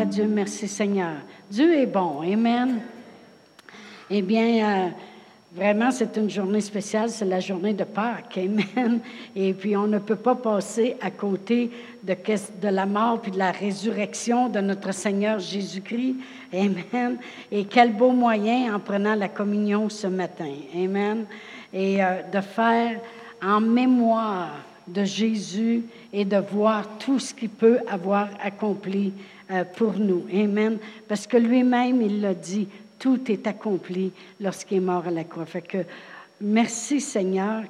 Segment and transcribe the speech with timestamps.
[0.00, 0.26] À Dieu.
[0.26, 1.16] Merci Seigneur.
[1.50, 2.22] Dieu est bon.
[2.22, 2.80] Amen.
[4.08, 4.88] Eh bien, euh,
[5.54, 7.10] vraiment, c'est une journée spéciale.
[7.10, 8.38] C'est la journée de Pâques.
[8.38, 9.00] Amen.
[9.36, 11.70] Et puis, on ne peut pas passer à côté
[12.02, 16.16] de, de la mort puis de la résurrection de notre Seigneur Jésus-Christ.
[16.54, 17.18] Amen.
[17.50, 20.52] Et quel beau moyen en prenant la communion ce matin.
[20.74, 21.26] Amen.
[21.72, 22.98] Et euh, de faire
[23.42, 24.50] en mémoire
[24.86, 29.12] de Jésus et de voir tout ce qu'il peut avoir accompli
[29.52, 30.24] euh, pour nous.
[30.32, 30.78] Amen.
[31.06, 35.46] Parce que lui-même, il l'a dit, tout est accompli lorsqu'il est mort à la croix.
[35.46, 35.78] Fait que
[36.40, 37.64] merci Seigneur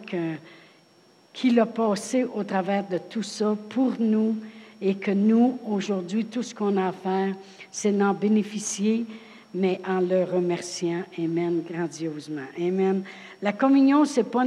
[1.33, 4.37] qu'il a passé au travers de tout ça pour nous
[4.81, 7.35] et que nous, aujourd'hui, tout ce qu'on a à faire,
[7.71, 9.07] c'est d'en bénéficier,
[9.55, 11.05] mais en le remerciant.
[11.19, 12.47] Amen, grandiosement.
[12.59, 13.05] Amen.
[13.41, 14.45] La communion, ce n'est pas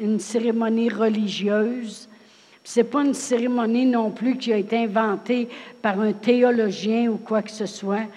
[0.00, 2.08] une, cérémonie religieuse.
[2.66, 5.48] Ce n'est pas une cérémonie non plus qui a été inventée
[5.80, 8.08] par un théologien ou quoi que ce soit,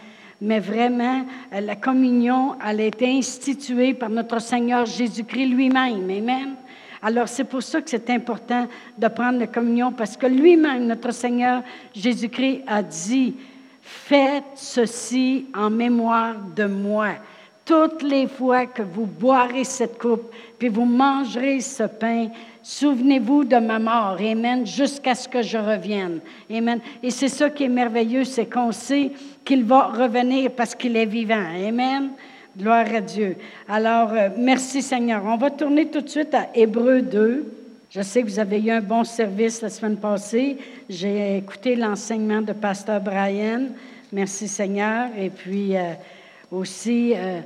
[0.41, 6.09] mais vraiment, euh, la communion, elle a été instituée par notre Seigneur Jésus-Christ lui-même.
[6.09, 6.55] Amen.
[6.99, 11.11] Alors, c'est pour ça que c'est important de prendre la communion, parce que lui-même, notre
[11.11, 11.61] Seigneur
[11.93, 13.35] Jésus-Christ, a dit,
[13.83, 17.09] faites ceci en mémoire de moi.
[17.63, 22.29] Toutes les fois que vous boirez cette coupe, puis vous mangerez ce pain,
[22.69, 24.17] souvenez-vous de ma mort.
[24.19, 24.65] Amen.
[24.65, 26.19] Jusqu'à ce que je revienne.
[26.51, 26.79] Amen.
[27.01, 29.11] Et c'est ça qui est merveilleux, c'est qu'on sait
[29.43, 31.43] qu'il va revenir parce qu'il est vivant.
[31.67, 32.11] Amen.
[32.55, 33.37] Gloire à Dieu.
[33.67, 35.23] Alors, euh, merci Seigneur.
[35.25, 37.53] On va tourner tout de suite à Hébreu 2.
[37.89, 40.57] Je sais que vous avez eu un bon service la semaine passée.
[40.87, 43.69] J'ai écouté l'enseignement de Pasteur Brian.
[44.11, 45.09] Merci Seigneur.
[45.17, 45.93] Et puis euh,
[46.51, 47.41] aussi, euh,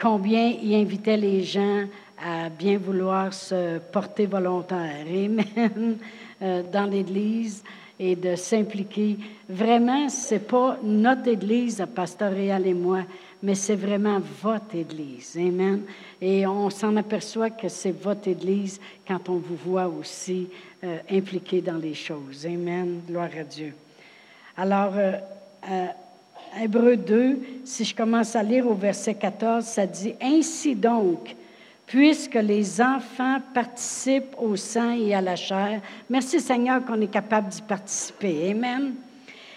[0.00, 1.84] combien il invitait les gens
[2.22, 5.06] à bien vouloir se porter volontaire.
[5.06, 5.98] Amen.
[6.42, 7.62] Euh, dans l'Église
[8.00, 9.16] et de s'impliquer.
[9.48, 13.02] Vraiment, ce n'est pas notre Église, la pastoréale et moi,
[13.40, 15.36] mais c'est vraiment votre Église.
[15.36, 15.82] Amen.
[16.20, 20.48] Et on s'en aperçoit que c'est votre Église quand on vous voit aussi
[20.82, 22.44] euh, impliqué dans les choses.
[22.44, 23.02] Amen.
[23.06, 23.72] Gloire à Dieu.
[24.56, 24.94] Alors,
[26.60, 31.36] Hébreu 2, si je commence à lire au verset 14, ça dit, Ainsi donc,
[31.92, 37.50] puisque les enfants participent au sang et à la chair, merci Seigneur qu'on est capable
[37.50, 38.52] d'y participer.
[38.52, 38.94] Amen.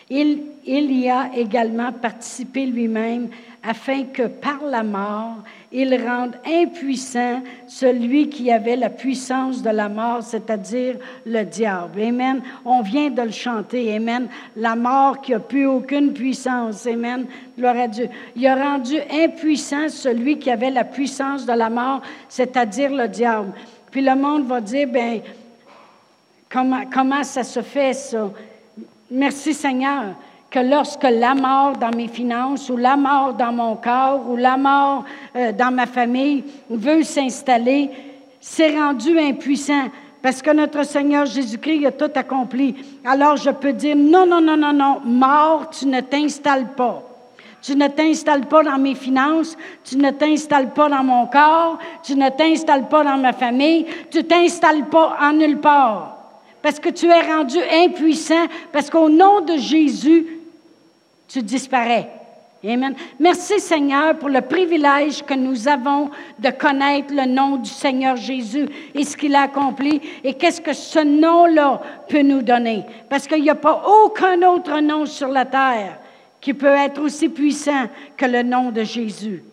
[0.10, 3.30] Il, y a également participé lui-même
[3.64, 5.38] afin que par la mort,
[5.72, 12.00] il rende impuissant celui qui avait la puissance de la mort, c'est-à-dire le diable.
[12.02, 12.42] Amen.
[12.64, 13.96] On vient de le chanter.
[13.96, 14.28] Amen.
[14.56, 16.86] La mort qui n'a plus aucune puissance.
[16.86, 17.26] Amen.
[17.58, 18.08] Gloire à Dieu.
[18.36, 23.54] Il a rendu impuissant celui qui avait la puissance de la mort, c'est-à-dire le diable.
[23.90, 25.22] Puis le monde va dire, ben,
[26.48, 28.30] comment, comment ça se fait ça?
[29.12, 30.16] Merci Seigneur
[30.50, 34.58] que lorsque la mort dans mes finances ou la mort dans mon corps ou la
[34.58, 35.04] mort
[35.36, 37.92] euh, dans ma famille veut s'installer,
[38.40, 39.90] c'est rendu impuissant
[40.24, 42.76] parce que notre Seigneur Jésus-Christ a tout accompli.
[43.04, 47.04] Alors je peux dire, non, non, non, non, non, mort, tu ne t'installes pas.
[47.62, 52.16] Tu ne t'installes pas dans mes finances, tu ne t'installes pas dans mon corps, tu
[52.16, 56.15] ne t'installes pas dans ma famille, tu t'installes pas en nulle part.
[56.66, 60.26] Parce que tu es rendu impuissant, parce qu'au nom de Jésus,
[61.28, 62.10] tu disparais.
[62.68, 62.96] Amen.
[63.20, 66.10] Merci Seigneur pour le privilège que nous avons
[66.40, 70.74] de connaître le nom du Seigneur Jésus et ce qu'il a accompli et qu'est-ce que
[70.74, 72.84] ce nom-là peut nous donner.
[73.12, 76.00] Parce qu'il n'y a pas aucun autre nom sur la terre
[76.42, 77.86] qui peut être aussi puissant
[78.18, 79.44] que le nom de Jésus.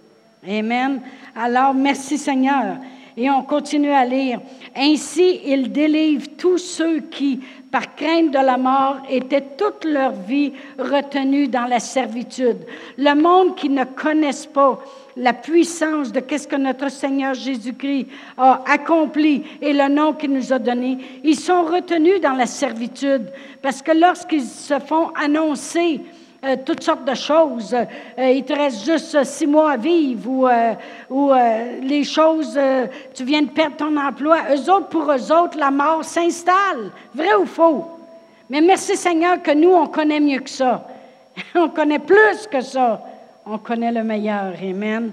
[0.49, 1.03] Amen.
[1.37, 2.79] Alors, merci Seigneur.
[3.17, 4.41] Et on continue à lire.
[4.75, 10.53] Ainsi, il délivre tous ceux qui, par crainte de la mort, étaient toute leur vie
[10.79, 12.59] retenus dans la servitude.
[12.97, 14.79] Le monde qui ne connaisse pas
[15.17, 18.07] la puissance de qu'est-ce que notre Seigneur Jésus-Christ
[18.39, 23.31] a accompli et le nom qu'il nous a donné, ils sont retenus dans la servitude
[23.61, 26.01] parce que lorsqu'ils se font annoncer
[26.45, 27.73] euh, toutes sortes de choses.
[27.73, 30.75] Euh, il te reste juste six mois à vivre ou, euh,
[31.09, 31.33] ou
[31.83, 32.59] les choses,
[33.15, 34.39] tu viens de perdre ton emploi.
[34.51, 36.91] Eux autres, pour eux autres, la mort s'installe.
[37.15, 37.85] Vrai ou faux?
[38.51, 40.85] Mais merci Seigneur que nous, on connaît mieux que ça.
[41.55, 43.01] on connaît plus que ça.
[43.47, 44.55] On connaît le meilleur.
[44.61, 45.13] Amen.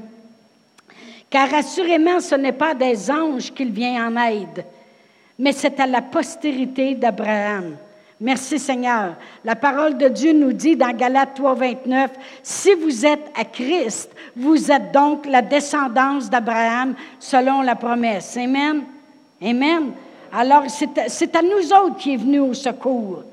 [1.29, 4.65] Car assurément, ce n'est pas des anges qu'il vient en aide,
[5.37, 7.75] mais c'est à la postérité d'Abraham.
[8.21, 9.15] Merci Seigneur.
[9.45, 12.11] La parole de Dieu nous dit dans Galates 3, 29,
[12.43, 18.35] si vous êtes à Christ, vous êtes donc la descendance d'Abraham selon la promesse.
[18.35, 18.83] Amen.
[19.41, 19.91] Amen.
[20.33, 23.23] Alors, c'est à nous autres qui est venu au secours.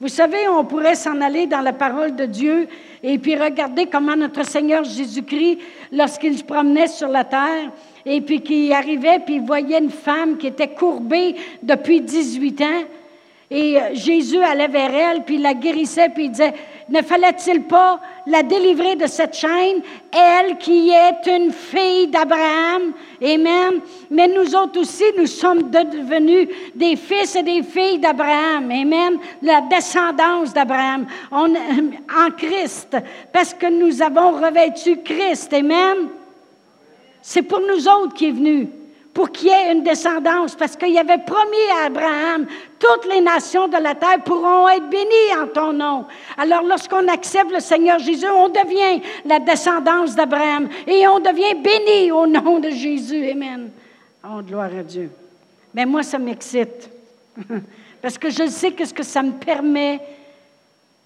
[0.00, 2.66] Vous savez, on pourrait s'en aller dans la parole de Dieu
[3.02, 5.58] et puis regarder comment notre Seigneur Jésus-Christ,
[5.92, 7.70] lorsqu'il se promenait sur la terre,
[8.04, 12.84] et puis qu'il arrivait, puis il voyait une femme qui était courbée depuis 18 ans,
[13.50, 16.54] et euh, Jésus allait vers elle, puis il la guérissait, puis il disait,
[16.88, 19.82] ne fallait-il pas la délivrer de cette chaîne,
[20.12, 22.92] elle qui est une fille d'Abraham?
[23.20, 23.80] Amen.
[24.08, 28.70] Mais nous autres aussi, nous sommes devenus des fils et des filles d'Abraham.
[28.70, 29.18] Amen.
[29.42, 32.96] La descendance d'Abraham en Christ,
[33.32, 35.52] parce que nous avons revêtu Christ.
[35.52, 36.08] Amen.
[37.20, 38.68] C'est pour nous autres qui est venu
[39.12, 42.46] pour qu'il y ait une descendance, parce qu'il avait promis à Abraham,
[42.78, 46.04] toutes les nations de la terre pourront être bénies en ton nom.
[46.36, 52.12] Alors lorsqu'on accepte le Seigneur Jésus, on devient la descendance d'Abraham et on devient béni
[52.12, 53.28] au nom de Jésus.
[53.30, 53.70] Amen.
[54.24, 55.10] Oh, gloire à Dieu.
[55.74, 56.90] Mais moi, ça m'excite,
[58.02, 60.00] parce que je sais qu'est-ce que ça me permet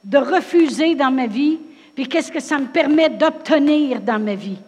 [0.04, 1.58] de refuser dans ma vie,
[1.94, 4.58] puis qu'est-ce que ça me permet d'obtenir dans ma vie.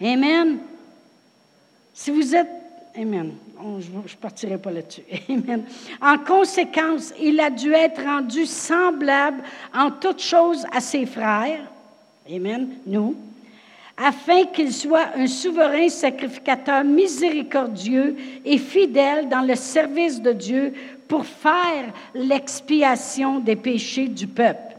[0.00, 0.58] Amen.
[1.94, 2.48] Si vous êtes...
[2.96, 3.32] Amen.
[3.58, 5.02] je ne partirai pas là-dessus.
[5.28, 5.64] Amen.
[6.00, 9.42] En conséquence, il a dû être rendu semblable
[9.72, 11.62] en toutes choses à ses frères.
[12.30, 12.68] Amen.
[12.86, 13.16] Nous.
[13.96, 20.74] Afin qu'il soit un souverain sacrificateur miséricordieux et fidèle dans le service de Dieu
[21.06, 24.76] pour faire l'expiation des péchés du peuple.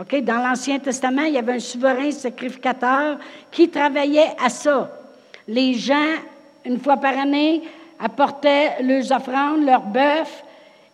[0.00, 0.22] OK?
[0.24, 3.18] Dans l'Ancien Testament, il y avait un souverain sacrificateur
[3.52, 4.99] qui travaillait à ça
[5.50, 6.14] les gens,
[6.64, 7.62] une fois par année,
[7.98, 10.44] apportaient leurs offrandes, leurs bœufs,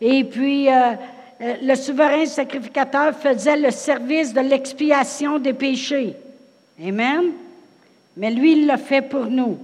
[0.01, 0.95] et puis euh,
[1.43, 6.15] euh, le souverain sacrificateur faisait le service de l'expiation des péchés.
[6.83, 7.33] Amen.
[8.17, 9.59] Mais lui, il l'a fait pour nous.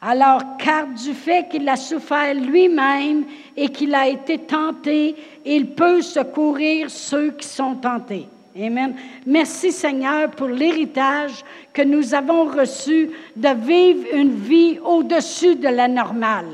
[0.00, 3.24] Alors, car du fait qu'il a souffert lui-même
[3.56, 8.26] et qu'il a été tenté, il peut secourir ceux qui sont tentés.
[8.60, 8.96] Amen.
[9.24, 15.86] Merci Seigneur pour l'héritage que nous avons reçu de vivre une vie au-dessus de la
[15.86, 16.48] normale.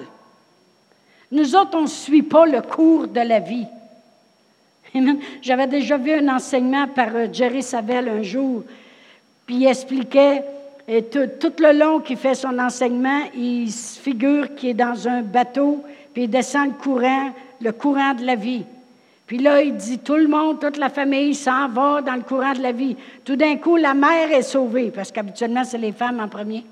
[1.33, 3.67] Nous autres, on ne suit pas le cours de la vie.
[4.95, 5.19] Amen.
[5.41, 8.63] J'avais déjà vu un enseignement par euh, Jerry Savelle un jour,
[9.47, 10.45] puis il expliquait,
[10.87, 11.29] et tout,
[11.59, 16.25] le long qu'il fait son enseignement, il se figure qu'il est dans un bateau, puis
[16.25, 18.65] il descend le courant, le courant de la vie.
[19.27, 22.53] Puis là, il dit, tout le monde, toute la famille s'en va dans le courant
[22.53, 22.97] de la vie.
[23.25, 26.65] Tout d'un coup, la mère est sauvée, parce qu'habituellement, c'est les femmes en premier.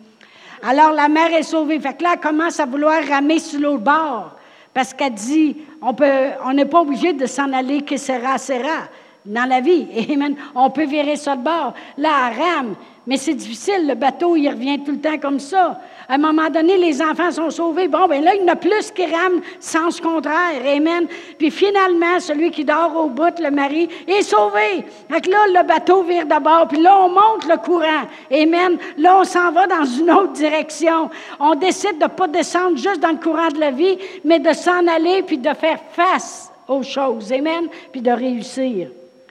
[0.63, 1.81] Alors, la mère est sauvée.
[1.81, 4.37] Fait que là, elle commence à vouloir ramer sur l'autre bord,
[4.75, 8.89] parce qu'elle dit, on peut, on n'est pas obligé de s'en aller que sera, sera
[9.25, 9.87] dans la vie.
[10.13, 10.37] Amen.
[10.55, 11.73] On peut virer ça de bord.
[11.97, 12.75] Là, elle rame.
[13.07, 15.81] Mais c'est difficile, le bateau, il revient tout le temps comme ça.
[16.13, 17.89] À un moment donné, les enfants sont sauvés.
[17.89, 20.61] Bon, ben là, il y en a plus qui rament sens contraire.
[20.63, 21.07] Amen.
[21.39, 24.85] Puis finalement, celui qui dort au bout, le mari, est sauvé.
[25.11, 28.07] Fait que là, le bateau vire d'abord, puis là, on monte le courant.
[28.31, 28.77] Amen.
[28.99, 31.09] Là, on s'en va dans une autre direction.
[31.41, 34.53] On décide de ne pas descendre juste dans le courant de la vie, mais de
[34.53, 37.33] s'en aller, puis de faire face aux choses.
[37.33, 37.69] Amen.
[37.91, 38.89] Puis de réussir.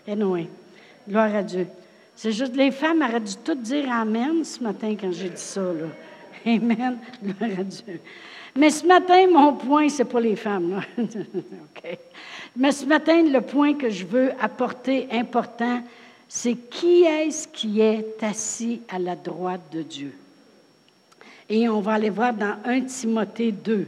[0.08, 0.48] Et Anyway.
[1.08, 1.68] Gloire à Dieu.
[2.16, 5.62] C'est juste, les femmes auraient dû tout dire Amen ce matin quand j'ai dit ça.
[5.62, 5.86] Là.
[6.46, 6.98] Amen.
[7.24, 8.00] Gloire à Dieu.
[8.56, 10.82] Mais ce matin, mon point, c'est pas les femmes.
[10.98, 11.98] OK.
[12.56, 15.82] Mais ce matin, le point que je veux apporter important,
[16.28, 20.14] c'est qui est-ce qui est assis à la droite de Dieu?
[21.50, 23.88] Et on va aller voir dans 1 Timothée 2.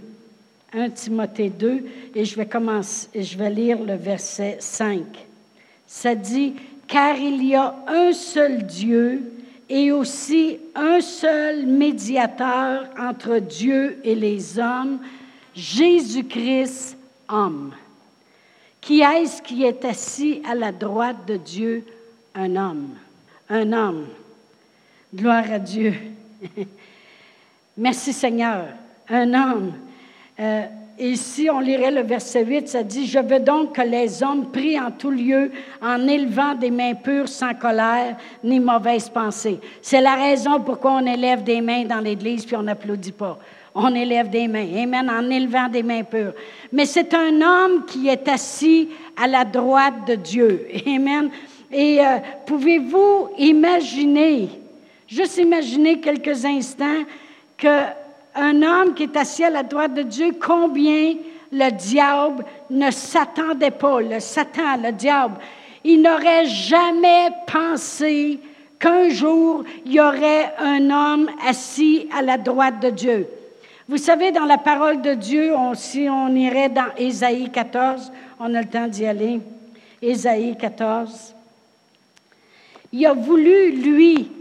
[0.73, 5.03] 1 Timothée 2, et je vais commencer, et je vais lire le verset 5.
[5.85, 6.55] Ça dit,
[6.87, 9.32] car il y a un seul Dieu
[9.73, 14.99] et aussi un seul médiateur entre Dieu et les hommes,
[15.55, 16.95] Jésus-Christ,
[17.27, 17.73] homme.
[18.79, 21.83] Qui est-ce qui est assis à la droite de Dieu?
[22.35, 22.89] Un homme.
[23.49, 24.05] Un homme.
[25.11, 25.95] Gloire à Dieu.
[27.75, 28.67] Merci Seigneur.
[29.09, 29.73] Un homme.
[30.39, 30.65] Euh,
[30.99, 34.51] et ici, on lirait le verset 8, ça dit, Je veux donc que les hommes
[34.51, 39.59] prient en tout lieu en élevant des mains pures sans colère ni mauvaise pensée.
[39.81, 43.39] C'est la raison pourquoi on élève des mains dans l'Église puis on n'applaudit pas.
[43.73, 44.67] On élève des mains.
[44.83, 46.33] Amen, en élevant des mains pures.
[46.71, 50.67] Mais c'est un homme qui est assis à la droite de Dieu.
[50.85, 51.31] Amen.
[51.71, 54.47] Et euh, pouvez-vous imaginer,
[55.07, 57.03] juste imaginer quelques instants,
[57.57, 58.02] que
[58.35, 61.15] un homme qui est assis à la droite de Dieu, combien
[61.51, 65.35] le diable ne s'attendait pas, le Satan, le diable.
[65.83, 68.39] Il n'aurait jamais pensé
[68.79, 73.27] qu'un jour, il y aurait un homme assis à la droite de Dieu.
[73.87, 78.61] Vous savez, dans la parole de Dieu, si on irait dans Ésaïe 14, on a
[78.61, 79.41] le temps d'y aller.
[80.01, 81.35] Ésaïe 14.
[82.93, 84.31] Il a voulu, lui,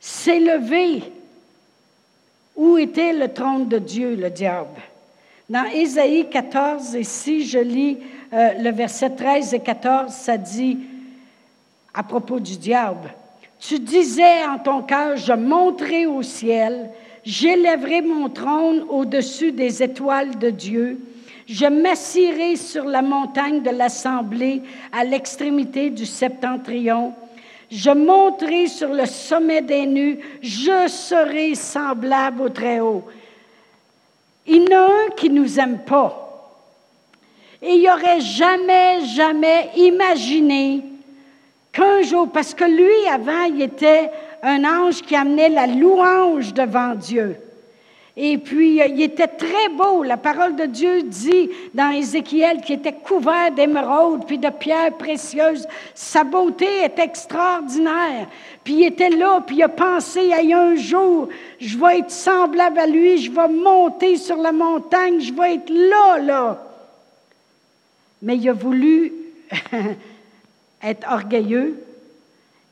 [0.00, 1.02] s'élever.
[2.56, 4.80] Où était le trône de Dieu, le diable?
[5.48, 7.98] Dans Ésaïe 14, et si je lis
[8.32, 10.78] euh, le verset 13 et 14, ça dit
[11.94, 13.14] à propos du diable,
[13.60, 16.90] Tu disais en ton cœur, je monterai au ciel,
[17.24, 21.00] j'élèverai mon trône au-dessus des étoiles de Dieu,
[21.46, 27.14] je m'assirai sur la montagne de l'assemblée à l'extrémité du septentrion.
[27.70, 33.04] Je monterai sur le sommet des nues, je serai semblable au Très-Haut.
[34.46, 36.22] Il y en a un qui ne nous aime pas.
[37.60, 40.84] Et il n'aurait jamais, jamais imaginé
[41.72, 44.10] qu'un jour, parce que lui, avant, il était
[44.42, 47.36] un ange qui amenait la louange devant Dieu.
[48.18, 50.02] Et puis, euh, il était très beau.
[50.02, 55.68] La parole de Dieu dit dans Ézéchiel qu'il était couvert d'émeraudes puis de pierres précieuses.
[55.94, 58.28] Sa beauté est extraordinaire.
[58.64, 61.28] Puis il était là, puis il a pensé, il y a un jour,
[61.60, 65.70] je vais être semblable à lui, je vais monter sur la montagne, je vais être
[65.70, 66.62] là, là.
[68.22, 69.12] Mais il a voulu
[70.82, 71.80] être orgueilleux,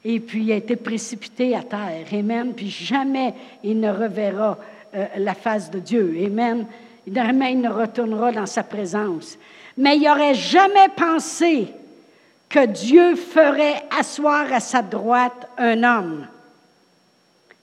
[0.04, 2.06] et puis il a été précipité à terre.
[2.12, 2.54] Amen.
[2.56, 4.58] Puis jamais il ne reverra
[4.94, 6.14] euh, la face de Dieu.
[6.26, 6.66] Amen.
[7.06, 9.38] Il ne retournera dans sa présence.
[9.76, 11.68] Mais il n'aurait jamais pensé
[12.48, 16.26] que Dieu ferait asseoir à sa droite un homme.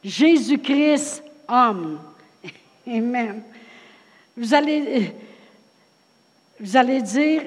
[0.03, 2.00] Jésus-Christ, homme.
[2.88, 3.41] Amen.
[4.35, 5.13] Vous allez,
[6.59, 7.43] vous allez dire,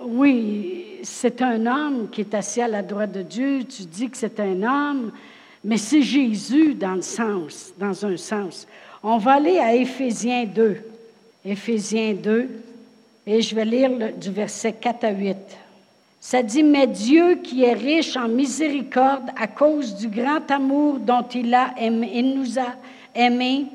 [0.00, 4.16] oui, c'est un homme qui est assis à la droite de Dieu, tu dis que
[4.16, 5.12] c'est un homme,
[5.64, 8.66] mais c'est Jésus dans le sens, dans un sens.
[9.02, 10.76] On va aller à Éphésiens 2.
[11.44, 12.48] Éphésiens 2,
[13.24, 15.36] et je vais lire du verset 4 à 8.
[16.20, 21.22] Ça dit, mais Dieu qui est riche en miséricorde à cause du grand amour dont
[21.32, 22.74] il, a aimé, il nous a
[23.14, 23.66] aimés,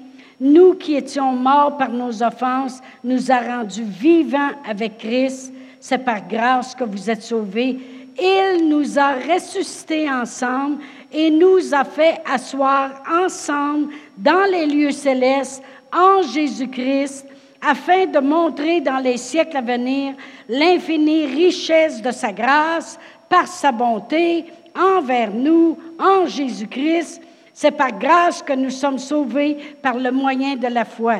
[0.41, 5.53] nous qui étions morts par nos offenses, nous a rendus vivants avec Christ.
[5.79, 7.79] C'est par grâce que vous êtes sauvés.
[8.19, 10.79] Il nous a ressuscités ensemble
[11.11, 17.25] et nous a fait asseoir ensemble dans les lieux célestes en Jésus-Christ,
[17.61, 20.15] afin de montrer dans les siècles à venir
[20.49, 22.97] l'infinie richesse de sa grâce
[23.29, 27.21] par sa bonté envers nous en Jésus-Christ.
[27.53, 31.17] C'est par grâce que nous sommes sauvés par le moyen de la foi.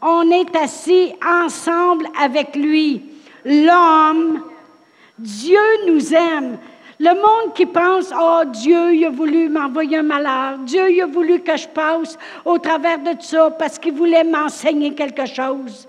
[0.00, 3.02] On est assis ensemble avec lui.
[3.44, 4.42] L'homme,
[5.18, 6.58] Dieu nous aime.
[7.04, 11.06] Le monde qui pense, oh Dieu, il a voulu m'envoyer un malheur, Dieu, il a
[11.06, 15.88] voulu que je passe au travers de ça parce qu'il voulait m'enseigner quelque chose.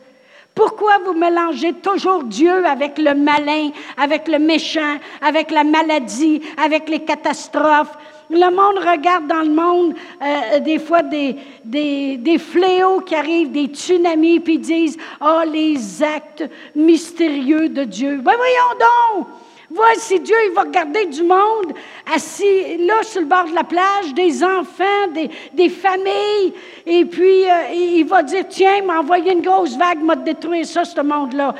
[0.55, 6.89] Pourquoi vous mélangez toujours Dieu avec le malin, avec le méchant, avec la maladie, avec
[6.89, 7.95] les catastrophes?
[8.31, 13.51] Le monde regarde dans le monde euh, des fois des, des, des, fléaux qui arrivent,
[13.51, 18.19] des tsunamis, puis disent, oh, les actes mystérieux de Dieu.
[18.23, 19.27] Voyons donc!
[19.75, 21.73] Voici Dieu, il va regarder du monde
[22.13, 25.07] assis là sur le bord de la plage, des enfants,
[25.53, 26.53] des, familles,
[26.85, 30.85] et puis euh, il va dire, tiens, m'a envoyé une grosse vague, m'a détruit ça,
[30.85, 31.55] ce monde-là.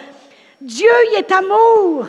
[0.62, 2.06] Dieu, il est amour.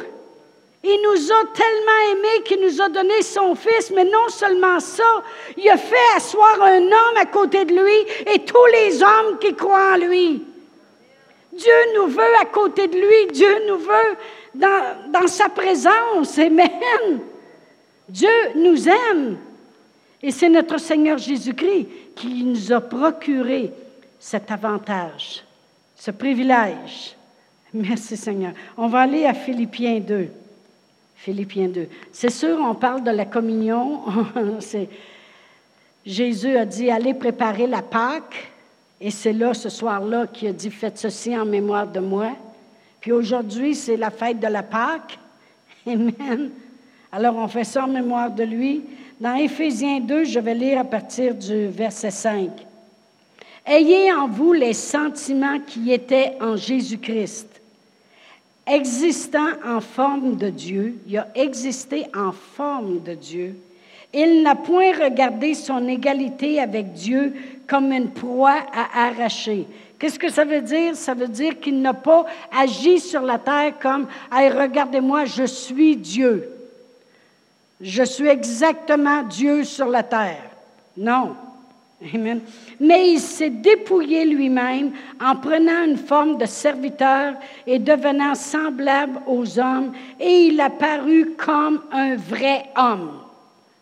[0.82, 5.22] Il nous a tellement aimés qu'il nous a donné son Fils, mais non seulement ça,
[5.56, 9.54] il a fait asseoir un homme à côté de lui et tous les hommes qui
[9.54, 10.42] croient en lui.
[11.56, 14.16] Dieu nous veut à côté de lui, Dieu nous veut
[14.54, 16.38] dans, sa présence.
[16.38, 17.20] Amen.
[18.08, 19.38] Dieu nous aime.
[20.22, 23.72] Et c'est notre Seigneur Jésus-Christ qui nous a procuré
[24.18, 25.44] cet avantage,
[25.96, 27.16] ce privilège.
[27.72, 28.52] Merci Seigneur.
[28.76, 30.28] On va aller à Philippiens 2.
[31.16, 31.88] Philippiens 2.
[32.12, 34.02] C'est sûr, on parle de la communion.
[36.06, 38.52] Jésus a dit, allez préparer la Pâque.
[39.00, 42.32] Et c'est là, ce soir-là, qu'il a dit, faites ceci en mémoire de moi.
[43.00, 45.18] Puis aujourd'hui, c'est la fête de la Pâque.
[45.86, 46.50] Amen.
[47.12, 48.82] Alors, on fait ça en mémoire de lui.
[49.20, 52.50] Dans Éphésiens 2, je vais lire à partir du verset 5.
[53.66, 57.60] Ayez en vous les sentiments qui étaient en Jésus-Christ,
[58.66, 60.98] existant en forme de Dieu.
[61.06, 63.56] Il a existé en forme de Dieu.
[64.12, 67.34] Il n'a point regardé son égalité avec Dieu
[67.66, 69.66] comme une proie à arracher,
[70.04, 70.94] Qu'est-ce que ça veut dire?
[70.96, 75.96] Ça veut dire qu'il n'a pas agi sur la terre comme Hey, regardez-moi, je suis
[75.96, 76.50] Dieu.
[77.80, 80.50] Je suis exactement Dieu sur la terre.
[80.96, 81.36] Non.
[82.12, 82.40] Amen.
[82.78, 87.34] Mais il s'est dépouillé lui-même en prenant une forme de serviteur
[87.66, 93.20] et devenant semblable aux hommes, et il a paru comme un vrai homme.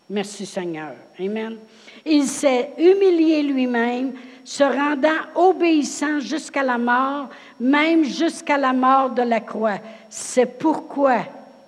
[0.09, 0.93] Merci Seigneur.
[1.19, 1.57] Amen.
[2.05, 7.29] Il s'est humilié lui-même, se rendant obéissant jusqu'à la mort,
[7.59, 9.79] même jusqu'à la mort de la croix.
[10.09, 11.19] C'est pourquoi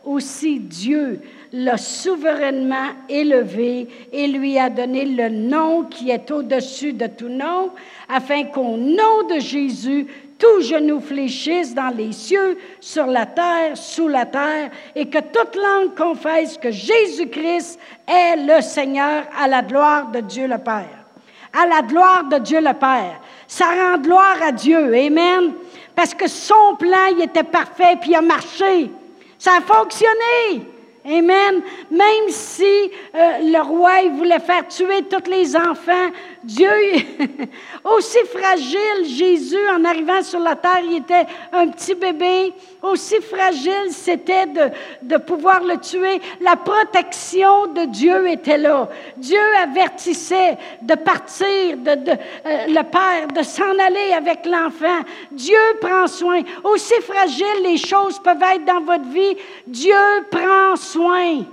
[0.04, 1.22] aussi Dieu
[1.54, 7.72] l'a souverainement élevé et lui a donné le nom qui est au-dessus de tout nom,
[8.10, 14.08] afin qu'au nom de Jésus, tout genou fléchisse dans les cieux, sur la terre, sous
[14.08, 20.12] la terre, et que toute langue confesse que Jésus-Christ est le Seigneur à la gloire
[20.12, 21.06] de Dieu le Père.
[21.54, 23.22] À la gloire de Dieu le Père.
[23.48, 24.94] Ça rend gloire à Dieu.
[24.94, 25.54] Amen.
[25.96, 28.92] Parce que son plan, il était parfait, puis il a marché.
[29.40, 30.75] Ça a fonctionné.
[31.06, 31.62] Amen.
[31.92, 36.10] Même si euh, le roi il voulait faire tuer tous les enfants,
[36.44, 36.70] Dieu,
[37.84, 42.54] aussi fragile, Jésus, en arrivant sur la terre, il était un petit bébé,
[42.92, 44.70] aussi fragile c'était de,
[45.02, 46.22] de pouvoir le tuer.
[46.42, 48.90] La protection de Dieu était là.
[49.18, 55.00] Dieu avertissait de partir, de, euh, le Père, de s'en aller avec l'enfant.
[55.32, 56.42] Dieu prend soin.
[56.64, 59.36] Aussi fragile les choses peuvent être dans votre vie,
[59.68, 59.96] Dieu
[60.30, 61.44] prend soin.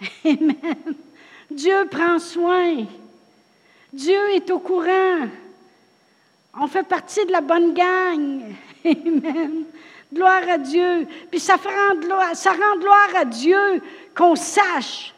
[0.24, 0.94] Amen.
[1.50, 2.84] Dieu prend soin.
[3.92, 5.28] Dieu est au courant.
[6.58, 8.42] On fait partie de la bonne gang.
[8.84, 9.64] Amen.
[10.12, 11.06] Gloire à Dieu.
[11.30, 13.82] Puis ça, rend gloire, ça rend gloire à Dieu
[14.16, 15.14] qu'on sache,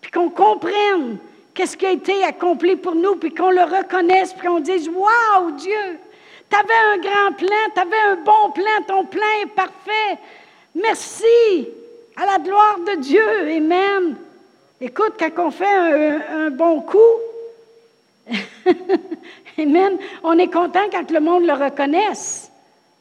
[0.00, 1.18] puis qu'on comprenne
[1.54, 5.52] qu'est-ce qui a été accompli pour nous, puis qu'on le reconnaisse, puis qu'on dise Waouh,
[5.52, 5.98] Dieu,
[6.50, 10.18] tu avais un grand plan, tu avais un bon plan, ton plan est parfait.
[10.74, 11.68] Merci
[12.16, 13.56] à la gloire de Dieu.
[13.56, 14.16] Amen.
[14.80, 16.98] Écoute, quand on fait un, bon coup,
[19.58, 22.50] Amen, on est content quand le monde le reconnaisse.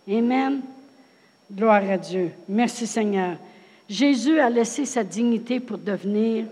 [0.07, 0.61] Amen.
[1.51, 2.31] Gloire à Dieu.
[2.47, 3.35] Merci Seigneur.
[3.89, 6.45] Jésus a laissé sa dignité pour devenir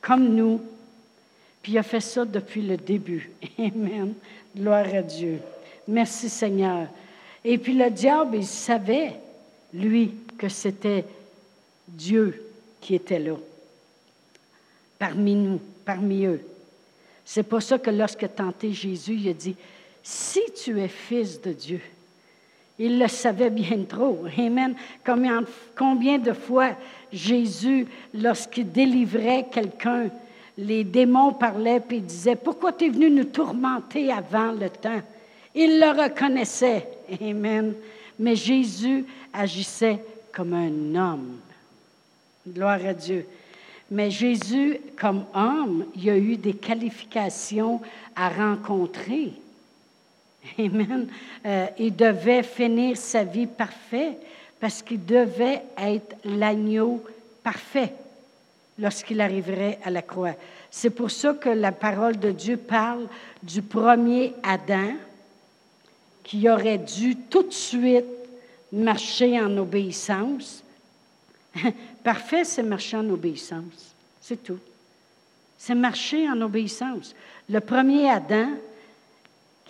[0.00, 0.60] comme nous,
[1.60, 3.30] puis il a fait ça depuis le début.
[3.58, 4.14] Amen.
[4.56, 5.40] Gloire à Dieu.
[5.88, 6.86] Merci Seigneur.
[7.44, 9.14] Et puis le diable, il savait,
[9.72, 11.04] lui, que c'était
[11.88, 13.34] Dieu qui était là,
[14.96, 16.40] parmi nous, parmi eux.
[17.24, 19.56] C'est pour ça que lorsque tenté Jésus, il a dit,
[20.04, 21.80] si tu es fils de Dieu,
[22.80, 24.24] il le savait bien trop.
[24.38, 24.74] Amen.
[25.04, 25.44] Combien,
[25.76, 26.70] combien de fois
[27.12, 30.08] Jésus, lorsqu'il délivrait quelqu'un,
[30.56, 35.02] les démons parlaient et disaient, pourquoi tu es venu nous tourmenter avant le temps?
[35.54, 36.88] Il le reconnaissait.
[37.20, 37.74] Amen.
[38.18, 41.36] Mais Jésus agissait comme un homme.
[42.48, 43.26] Gloire à Dieu.
[43.90, 47.82] Mais Jésus, comme homme, il a eu des qualifications
[48.16, 49.32] à rencontrer.
[50.58, 51.08] Amen.
[51.44, 54.16] Euh, il devait finir sa vie parfait
[54.58, 57.02] parce qu'il devait être l'agneau
[57.42, 57.94] parfait
[58.78, 60.34] lorsqu'il arriverait à la croix.
[60.70, 63.06] C'est pour ça que la parole de Dieu parle
[63.42, 64.92] du premier Adam
[66.22, 68.04] qui aurait dû tout de suite
[68.72, 70.62] marcher en obéissance
[72.04, 73.94] Parfait, c'est marcher en obéissance.
[74.20, 74.58] C'est tout.
[75.58, 77.14] C'est marcher en obéissance.
[77.48, 78.48] Le premier Adam,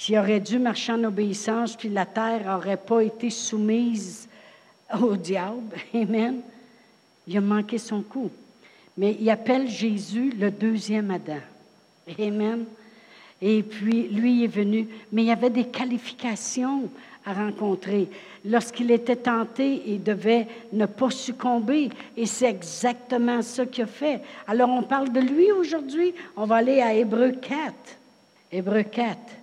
[0.00, 4.30] qui aurait dû marcher en obéissance, puis la terre n'aurait pas été soumise
[4.98, 6.40] au diable, Amen,
[7.28, 8.30] il a manqué son coup.
[8.96, 11.42] Mais il appelle Jésus le deuxième Adam.
[12.18, 12.64] Amen.
[13.42, 16.88] Et puis, lui est venu, mais il y avait des qualifications
[17.26, 18.08] à rencontrer.
[18.46, 21.90] Lorsqu'il était tenté, il devait ne pas succomber.
[22.16, 24.22] Et c'est exactement ce qu'il a fait.
[24.46, 26.14] Alors, on parle de lui aujourd'hui.
[26.38, 27.74] On va aller à Hébreu 4.
[28.50, 29.39] Hébreu 4.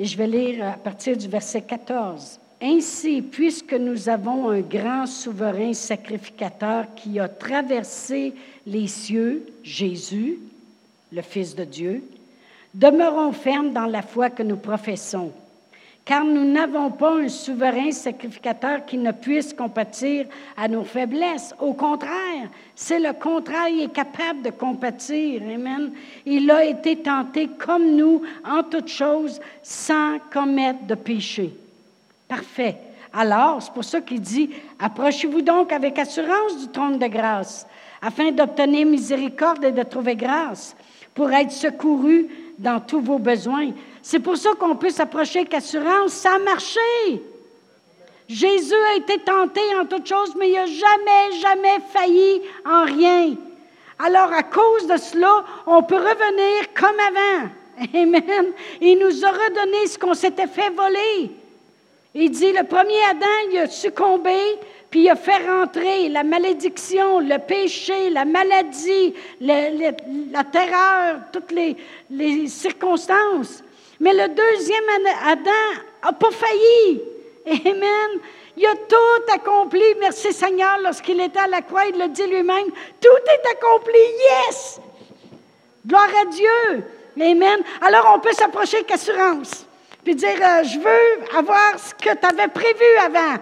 [0.00, 2.38] Et je vais lire à partir du verset 14.
[2.62, 8.32] Ainsi, puisque nous avons un grand souverain sacrificateur qui a traversé
[8.64, 10.38] les cieux, Jésus,
[11.10, 12.04] le Fils de Dieu,
[12.72, 15.32] demeurons fermes dans la foi que nous professons
[16.08, 20.24] car nous n'avons pas un souverain sacrificateur qui ne puisse compatir
[20.56, 21.54] à nos faiblesses.
[21.60, 25.42] Au contraire, c'est le contraire, il est capable de compatir.
[25.42, 25.92] Amen.
[26.24, 31.54] Il a été tenté comme nous en toutes choses sans commettre de péché.
[32.26, 32.78] Parfait.
[33.12, 37.66] Alors, c'est pour ça qu'il dit, approchez-vous donc avec assurance du trône de grâce,
[38.00, 40.74] afin d'obtenir miséricorde et de trouver grâce,
[41.14, 43.72] pour être secouru dans tous vos besoins.
[44.02, 46.12] C'est pour ça qu'on peut s'approcher avec assurance.
[46.12, 46.80] Ça a marché.
[48.28, 53.34] Jésus a été tenté en toutes choses, mais il n'a jamais, jamais failli en rien.
[53.98, 57.50] Alors, à cause de cela, on peut revenir comme avant.
[57.94, 58.52] Amen.
[58.80, 61.30] Il nous a redonné ce qu'on s'était fait voler.
[62.14, 64.36] Il dit, le premier Adam, il a succombé,
[64.90, 72.48] puis il a fait rentrer la malédiction, le péché, la maladie, la terreur, toutes les,
[72.48, 73.62] circonstances.
[74.00, 74.84] Mais le deuxième
[75.24, 75.50] Adam
[76.04, 77.02] n'a pas failli.
[77.46, 78.20] Amen.
[78.56, 82.66] Il a tout accompli, merci Seigneur, lorsqu'il était à la croix, il le dit lui-même,
[83.00, 84.00] tout est accompli,
[84.48, 84.80] yes!
[85.86, 86.84] Gloire à Dieu.
[87.20, 87.60] Amen.
[87.80, 89.64] Alors on peut s'approcher avec assurance,
[90.02, 93.36] puis dire, euh, je veux avoir ce que tu avais prévu avant.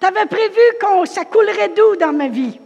[0.00, 2.60] Tu avais prévu que ça coulerait doux dans ma vie?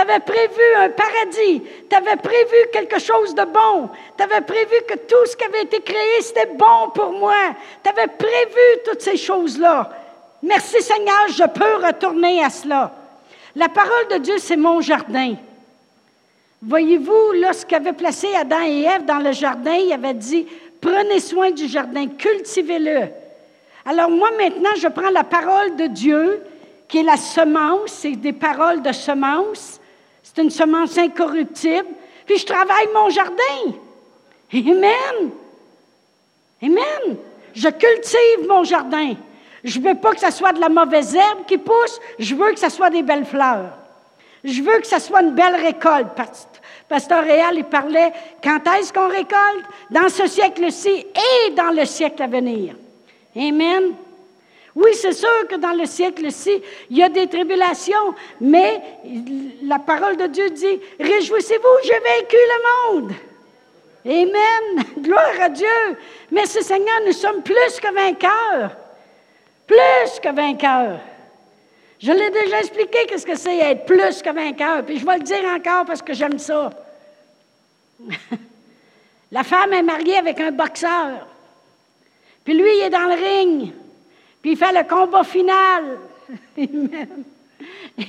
[0.00, 1.62] Tu avais prévu un paradis.
[1.90, 3.90] Tu avais prévu quelque chose de bon.
[4.16, 7.34] Tu avais prévu que tout ce qui avait été créé, c'était bon pour moi.
[7.82, 9.90] Tu avais prévu toutes ces choses-là.
[10.42, 12.92] Merci Seigneur, je peux retourner à cela.
[13.54, 15.34] La parole de Dieu, c'est mon jardin.
[16.62, 20.46] Voyez-vous, lorsqu'il avait placé Adam et Ève dans le jardin, il avait dit,
[20.80, 23.08] prenez soin du jardin, cultivez-le.
[23.84, 26.42] Alors moi maintenant, je prends la parole de Dieu,
[26.88, 29.79] qui est la semence, c'est des paroles de semence,
[30.32, 31.88] c'est une semence incorruptible,
[32.24, 33.74] puis je travaille mon jardin.
[34.52, 35.30] Amen.
[36.62, 37.16] Amen.
[37.52, 39.14] Je cultive mon jardin.
[39.64, 42.52] Je ne veux pas que ce soit de la mauvaise herbe qui pousse, je veux
[42.52, 43.72] que ce soit des belles fleurs.
[44.44, 46.08] Je veux que ce soit une belle récolte.
[46.88, 48.12] Pasteur Réal, il parlait
[48.42, 49.64] quand est-ce qu'on récolte?
[49.90, 52.74] Dans ce siècle-ci et dans le siècle à venir.
[53.36, 53.94] Amen.
[54.74, 58.80] Oui, c'est sûr que dans le siècle-ci, il y a des tribulations, mais
[59.64, 63.12] la parole de Dieu dit, Réjouissez-vous, j'ai vaincu le monde.
[64.06, 64.84] Amen.
[64.98, 65.66] Gloire à Dieu.
[66.30, 68.76] Merci Seigneur, nous sommes plus que vainqueurs.
[69.66, 71.00] Plus que vainqueur.
[71.98, 75.22] Je l'ai déjà expliqué qu'est-ce que c'est être plus que vainqueur, puis je vais le
[75.22, 76.70] dire encore parce que j'aime ça.
[79.32, 81.26] La femme est mariée avec un boxeur.
[82.44, 83.72] Puis lui, il est dans le ring.
[84.42, 85.98] Puis il fait le combat final.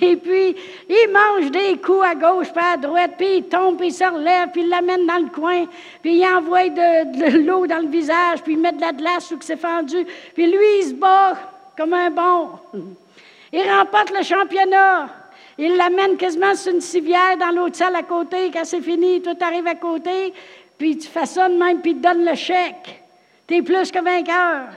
[0.02, 0.56] Et puis,
[0.88, 4.04] il mange des coups à gauche, puis à droite, puis il tombe, puis il se
[4.04, 5.66] relève, puis il l'amène dans le coin,
[6.02, 9.38] puis il envoie de, l'eau dans le visage, puis il met de la glace où
[9.42, 11.38] c'est fendu, puis lui, il se bat
[11.78, 12.50] comme un bon.
[13.54, 15.10] Il remporte le championnat.
[15.58, 18.50] Il l'amène quasiment sur une civière dans l'autre salle à côté.
[18.50, 20.34] Quand c'est fini, tout arrive à côté,
[20.78, 23.04] puis tu de même, puis il te donne le chèque.
[23.46, 24.70] Tu es plus que vainqueur.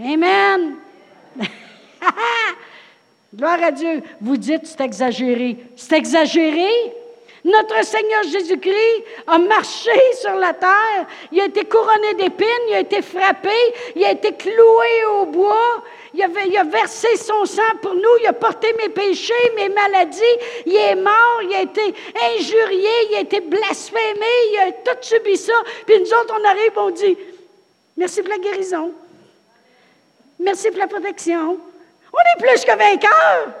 [0.00, 0.76] Amen.
[3.34, 4.02] Gloire à Dieu.
[4.20, 5.56] Vous dites, c'est exagéré.
[5.76, 6.68] C'est exagéré?
[7.44, 11.06] Notre Seigneur Jésus-Christ a marché sur la terre.
[11.32, 13.54] Il a été couronné d'épines, il a été frappé,
[13.96, 15.82] il a été cloué au bois.
[16.14, 20.22] Il a, versé son sang pour nous, il a porté mes péchés, mes maladies.
[20.66, 21.94] Il est mort, il a été
[22.34, 25.52] injurié, il a été blasphémé, il a tout subi ça.
[25.86, 27.16] Puis nous autres, on arrive, on dit
[27.96, 28.92] Merci pour la guérison.
[30.38, 31.58] Merci pour la protection.
[32.12, 33.54] On est plus que vainqueurs.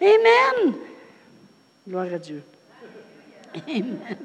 [0.00, 0.74] Amen.
[1.86, 2.42] Gloire à Dieu.
[3.68, 4.16] Amen.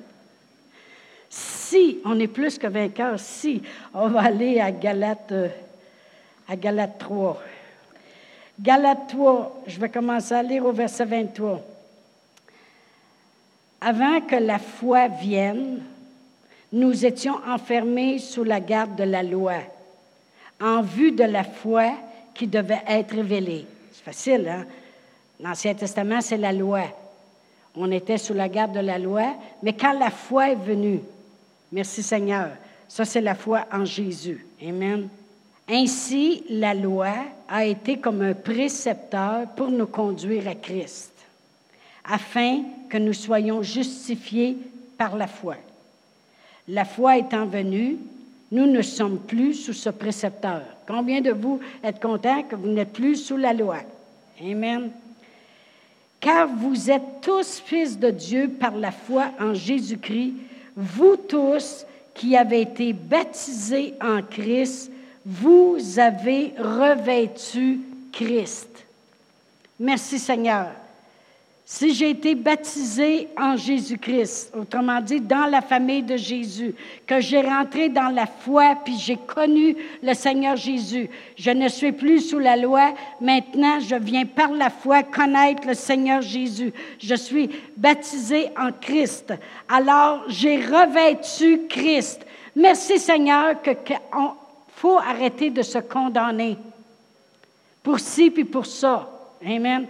[1.30, 3.62] Si on est plus que vainqueurs, si
[3.94, 5.34] on va aller à Galate,
[6.48, 7.42] à Galate 3.
[8.60, 11.62] Galate 3, je vais commencer à lire au verset 23.
[13.80, 15.82] Avant que la foi vienne,
[16.72, 19.56] nous étions enfermés sous la garde de la loi
[20.62, 21.92] en vue de la foi
[22.34, 23.66] qui devait être révélée.
[23.92, 24.66] C'est facile, hein?
[25.40, 26.84] L'Ancien Testament, c'est la loi.
[27.76, 31.00] On était sous la garde de la loi, mais quand la foi est venue,
[31.72, 32.50] merci Seigneur,
[32.88, 34.46] ça c'est la foi en Jésus.
[34.62, 35.08] Amen.
[35.70, 37.14] Ainsi, la loi
[37.48, 41.12] a été comme un précepteur pour nous conduire à Christ,
[42.04, 44.58] afin que nous soyons justifiés
[44.98, 45.56] par la foi.
[46.68, 47.98] La foi étant venue,
[48.52, 50.62] nous ne sommes plus sous ce précepteur.
[50.86, 53.78] Combien de vous êtes contents que vous n'êtes plus sous la loi?
[54.42, 54.92] Amen.
[56.20, 60.34] Car vous êtes tous fils de Dieu par la foi en Jésus-Christ,
[60.76, 64.92] vous tous qui avez été baptisés en Christ,
[65.26, 67.80] vous avez revêtu
[68.12, 68.68] Christ.
[69.80, 70.68] Merci Seigneur.
[71.74, 76.76] Si j'ai été baptisé en Jésus-Christ, autrement dit, dans la famille de Jésus,
[77.08, 81.94] que j'ai rentré dans la foi, puis j'ai connu le Seigneur Jésus, je ne suis
[81.94, 86.74] plus sous la loi, maintenant je viens par la foi connaître le Seigneur Jésus.
[87.00, 89.34] Je suis baptisé en Christ.
[89.70, 92.26] Alors j'ai revêtu Christ.
[92.54, 93.72] Merci Seigneur que,
[94.76, 96.58] faut arrêter de se condamner
[97.82, 99.10] pour ci puis pour ça.
[99.46, 99.88] Amen.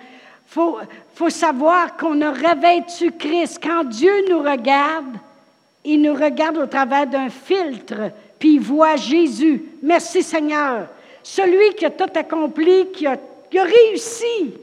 [0.51, 0.79] Faut,
[1.15, 3.61] faut savoir qu'on a revêtu Christ?
[3.63, 5.15] Quand Dieu nous regarde,
[5.85, 9.63] il nous regarde au travers d'un filtre, puis il voit Jésus.
[9.81, 10.89] Merci Seigneur.
[11.23, 13.17] Celui qui a tout accompli, qui a,
[13.53, 14.53] réussi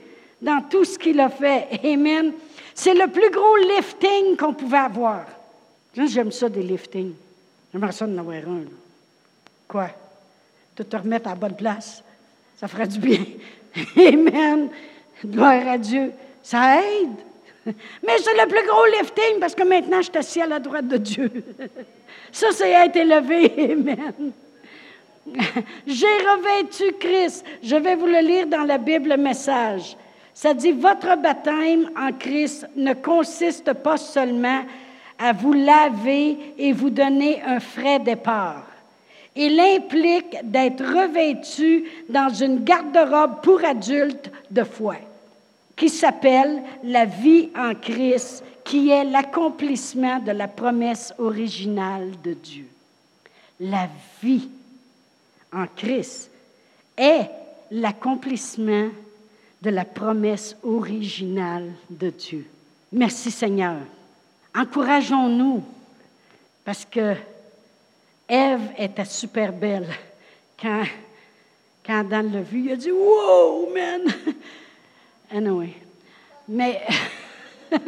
[0.43, 1.81] dans tout ce qu'il a fait.
[1.83, 2.35] Amen.
[2.75, 5.25] C'est le plus gros lifting qu'on pouvait avoir.
[5.97, 7.15] J'aime ça des liftings.
[7.73, 8.65] J'aimerais ça d'en avoir un.
[9.67, 9.89] Quoi?
[10.77, 12.03] De te remettre à la bonne place.
[12.59, 13.25] Ça ferait du bien.
[13.97, 14.69] Amen.
[15.25, 16.13] Gloire à Dieu.
[16.43, 17.75] Ça aide.
[18.07, 20.89] Mais c'est le plus gros lifting parce que maintenant, je suis assis à la droite
[20.89, 21.31] de Dieu.
[22.33, 23.73] Ça, c'est être élevé.
[23.73, 24.33] Amen.
[25.87, 27.45] J'ai revêtu Christ.
[27.63, 29.97] Je vais vous le lire dans la Bible message.
[30.33, 34.63] Ça dit, votre baptême en Christ ne consiste pas seulement
[35.19, 38.65] à vous laver et vous donner un frais départ.
[39.35, 44.97] Il implique d'être revêtu dans une garde-robe pour adultes de foi
[45.79, 52.67] qui s'appelle la vie en Christ, qui est l'accomplissement de la promesse originale de Dieu.
[53.61, 53.89] La
[54.21, 54.49] vie
[55.53, 56.31] en Christ
[56.97, 57.31] est
[57.71, 58.89] l'accomplissement
[59.63, 62.45] de la promesse originale de Dieu.
[62.93, 63.77] Merci Seigneur.
[64.57, 65.63] Encourageons-nous
[66.65, 67.15] parce que
[68.29, 69.89] Ève était super belle
[70.61, 70.83] quand,
[71.87, 74.13] quand Dan l'a vu, il a dit Wow, man!
[75.31, 75.75] Anyway.
[76.49, 76.81] Mais,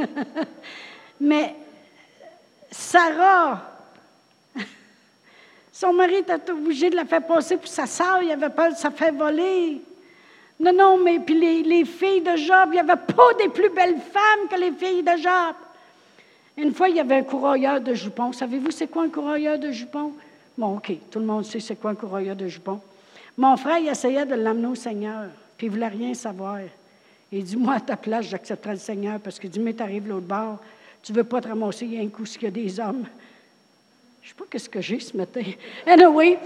[1.20, 1.55] mais
[2.70, 3.62] Sarah,
[5.72, 8.76] son mari était obligé de la faire passer pour sa sœur, il avait peur de
[8.76, 9.81] se faire voler.
[10.61, 13.70] Non, non, mais puis les, les filles de Job, il n'y avait pas des plus
[13.70, 15.55] belles femmes que les filles de Job.
[16.59, 18.33] Une fois, il y avait un courroyeur de jupons.
[18.35, 20.12] Savez-vous c'est quoi un courroyeur de jupons?
[20.59, 22.83] Bon, OK, tout le monde sait c'est quoi un courroyeur de jupons.
[23.38, 26.59] Mon frère, il essayait de l'amener au Seigneur, puis il ne voulait rien savoir.
[27.33, 30.09] Il dit, moi, à ta place, j'accepterai le Seigneur parce que dit, mais tu arrives
[30.09, 30.59] l'autre bord,
[31.03, 33.07] tu ne veux pas te ramasser un coup s'il y a des hommes.
[34.23, 35.43] Je ne sais pas qu'est-ce que j'ai ce matin.
[35.87, 36.38] Anyway,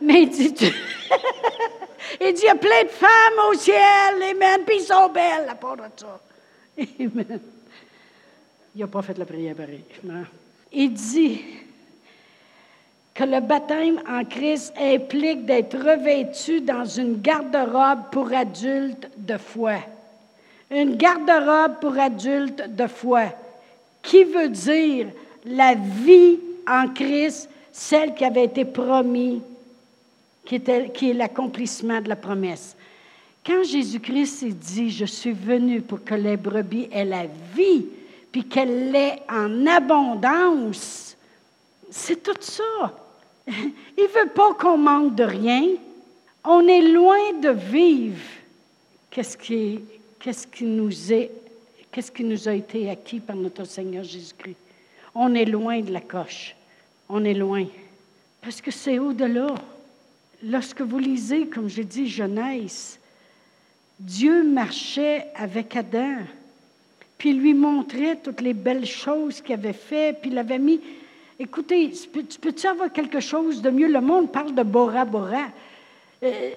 [0.00, 0.54] mais il dit,
[2.20, 5.48] il dit, il y a plein de femmes au ciel, amen, puis ils sont belles
[5.48, 6.20] à part de ça.
[6.78, 7.40] Amen.
[8.74, 9.84] Il n'a pas fait la prière pareil.
[10.72, 11.40] Il dit
[13.14, 19.76] que le baptême en Christ implique d'être revêtu dans une garde-robe pour adultes de foi
[20.70, 23.26] une garde-robe pour adultes de foi,
[24.02, 25.08] qui veut dire
[25.44, 29.40] la vie en Christ, celle qui avait été promise,
[30.44, 32.76] qui, est l'accomplissement de la promesse?
[33.44, 37.86] Quand Jésus-Christ dit, je suis venu pour que les brebis aient la vie,
[38.32, 41.16] puis qu'elle l'ait en abondance,
[41.90, 42.98] c'est tout ça.
[43.46, 45.68] Il ne veut pas qu'on manque de rien.
[46.44, 48.20] On est loin de vivre
[49.10, 49.82] qu'est-ce qui est
[50.24, 50.46] qu'est-ce
[52.10, 54.56] qui nous a été acquis par notre Seigneur Jésus-Christ?
[55.14, 56.56] On est loin de la coche.
[57.10, 57.66] On est loin.
[58.40, 59.54] Parce que c'est au-delà.
[60.42, 62.98] Lorsque vous lisez, comme je dis, Genèse,
[64.00, 66.16] Dieu marchait avec Adam,
[67.18, 70.80] puis lui montrait toutes les belles choses qu'il avait fait, puis il avait mis.
[71.38, 73.88] Écoutez, tu peux-tu avoir quelque chose de mieux?
[73.88, 75.48] Le monde parle de Bora Bora.
[76.22, 76.50] Euh,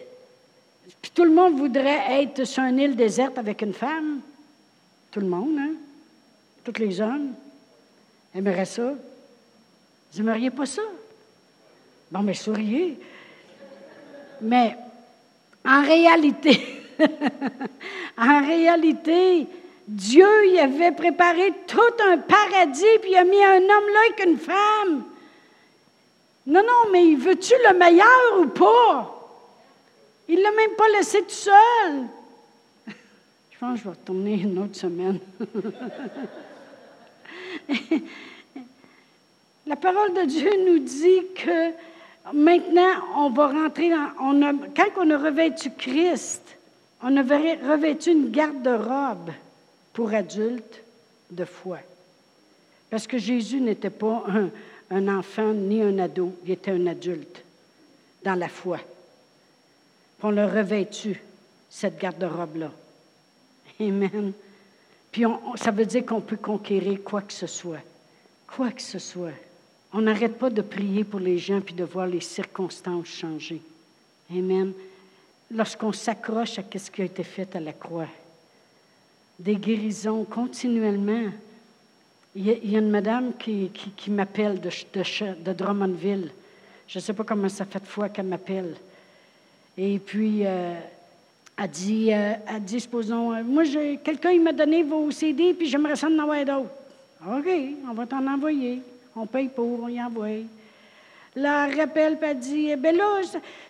[1.02, 4.22] puis tout le monde voudrait être sur une île déserte avec une femme.
[5.12, 5.74] Tout le monde, hein?
[6.64, 7.34] Tous les hommes
[8.34, 8.92] aimeraient ça.
[8.92, 10.82] Vous n'aimeriez pas ça?
[12.12, 12.98] Bon, mais souriez.
[14.42, 14.78] Mais
[15.66, 16.62] en réalité,
[18.18, 19.48] en réalité,
[19.88, 24.26] Dieu y avait préparé tout un paradis, puis il a mis un homme là avec
[24.26, 25.04] une femme.
[26.46, 29.17] Non, non, mais veux-tu le meilleur ou pas?
[30.30, 32.08] Il ne l'a même pas laissé tout seul.
[32.88, 35.20] Je pense que je vais retourner une autre semaine.
[39.66, 41.72] La parole de Dieu nous dit que
[42.34, 44.12] maintenant, on va rentrer dans.
[44.76, 46.58] Quand on a revêtu Christ,
[47.02, 49.32] on a revêtu une garde-robe
[49.94, 50.84] pour adultes
[51.32, 51.80] de foi.
[52.90, 54.50] Parce que Jésus n'était pas un,
[54.90, 57.44] un enfant ni un ado, il était un adulte
[58.24, 58.80] dans la foi
[60.24, 61.22] on l'a revêtu,
[61.70, 62.72] cette garde-robe-là.
[63.80, 64.34] Amen.
[65.12, 65.24] Puis
[65.56, 67.84] ça veut dire qu'on peut conquérir quoi que ce soit.
[68.48, 69.34] Quoi que ce soit.
[69.94, 73.62] On n'arrête pas de prier pour les gens puis de voir les circonstances changer.
[74.32, 74.74] Amen.
[75.52, 78.08] Lorsqu'on s'accroche à ce qui a été fait à la croix,
[79.40, 81.32] des guérisons continuellement.
[82.36, 83.72] Il y a, une madame qui,
[84.10, 86.32] m'appelle de, de, de, Drummondville.
[86.88, 88.76] Je ne sais pas comment ça fait de fois qu'elle m'appelle.
[89.78, 90.74] Et puis, euh,
[91.56, 92.34] elle dit, euh,
[92.80, 93.64] supposons, euh, moi,
[94.04, 96.72] quelqu'un m'a donné vos CD, puis j'aimerais ça en avoir d'autres.
[97.22, 97.48] OK,
[97.88, 98.82] on va t'en envoyer.
[99.16, 100.44] On paye pour, on y envoie.
[101.36, 103.22] Là, elle rappelle, puis elle dit, ben là,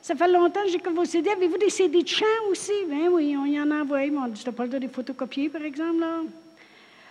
[0.01, 1.29] ça, fait longtemps que j'ai que vos CD.
[1.29, 2.71] Avez-vous des CD de chant aussi?
[2.89, 3.99] Ben oui, on y en envoie.
[3.99, 6.21] Mais on dit, te parle de des photocopier, par exemple, là.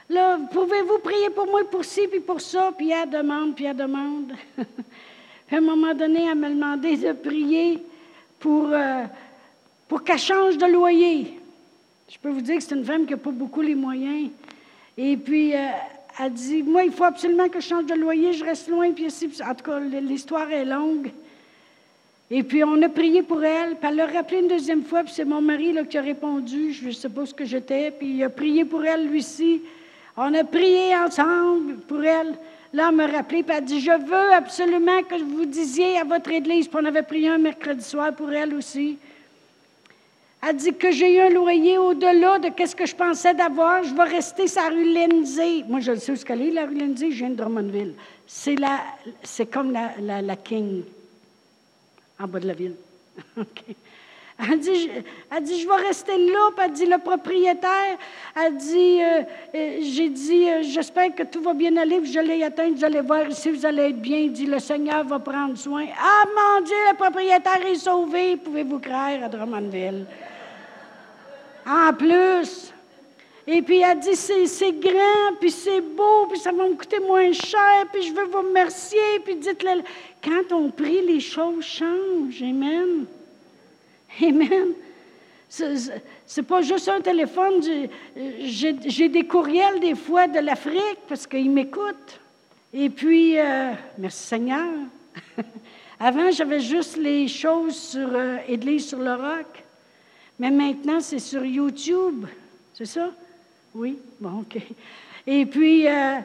[0.09, 2.73] Là, pouvez-vous prier pour moi, pour ci, puis pour ça?
[2.77, 4.33] Puis elle demande, puis elle demande.
[4.59, 7.83] à un moment donné, elle m'a demandé de prier
[8.39, 9.05] pour, euh,
[9.89, 11.39] pour qu'elle change de loyer.
[12.09, 14.31] Je peux vous dire que c'est une femme qui n'a pas beaucoup les moyens.
[14.97, 15.69] Et puis, euh,
[16.19, 19.07] elle dit, moi, il faut absolument que je change de loyer, je reste loin, puis
[19.07, 21.11] En tout cas, l'histoire est longue.
[22.31, 25.13] Et puis, on a prié pour elle, puis elle l'a rappelé une deuxième fois, puis
[25.15, 28.17] c'est mon mari là, qui a répondu, je ne sais pas ce que j'étais, puis
[28.17, 29.63] il a prié pour elle, lui aussi.
[30.17, 32.35] On a prié ensemble pour elle.
[32.73, 36.31] Là, elle m'a rappelé, puis elle dit, je veux absolument que vous disiez à votre
[36.31, 38.99] église, puis on avait prié un mercredi soir pour elle aussi.
[40.43, 43.83] Elle dit que j'ai eu un loyer au-delà de ce que je pensais d'avoir.
[43.83, 45.65] Je vais rester sur rue Lindsay.
[45.67, 47.11] Moi, je le sais où qu'elle est, la rue Lindsay.
[47.11, 47.95] Je viens de Drummondville.
[48.27, 48.57] C'est,
[49.23, 50.83] c'est comme la, la, King,
[52.21, 52.77] en bas de la ville.
[54.39, 54.91] Elle dit,
[55.35, 56.51] elle dit, je vais rester là.
[56.55, 57.97] Puis elle dit, le propriétaire,
[58.35, 59.23] elle dit, euh,
[59.55, 62.01] euh, j'ai dit, euh, j'espère que tout va bien aller.
[62.01, 64.19] Puis je l'ai atteint, vous allez voir ici, vous allez être bien.
[64.19, 65.87] Il dit, le Seigneur va prendre soin.
[65.99, 68.37] Ah, mon Dieu, le propriétaire est sauvé.
[68.37, 70.05] Pouvez-vous croire à Drummondville?
[71.67, 72.73] En plus.
[73.49, 77.33] Et puis elle dit, c'est grand, puis c'est beau, puis ça va me coûter moins
[77.33, 79.83] cher, puis je veux vous remercier, puis dites-le.
[80.23, 82.43] Quand on prie, les choses changent.
[82.43, 83.07] Amen.
[84.23, 84.69] Amen.
[85.49, 87.63] C'est pas juste un téléphone.
[88.41, 92.21] J'ai des courriels des fois de l'Afrique parce qu'ils m'écoutent.
[92.73, 94.69] Et puis, euh, merci Seigneur.
[96.01, 99.47] Avant, j'avais juste les choses sur euh, sur le roc.
[100.39, 102.27] Mais maintenant, c'est sur YouTube.
[102.75, 103.11] C'est ça?
[103.75, 103.99] Oui?
[104.21, 104.61] Bon, OK.
[105.27, 106.19] Et puis, euh,